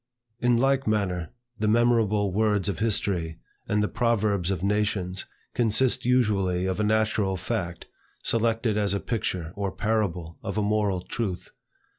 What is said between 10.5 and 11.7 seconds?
a moral truth.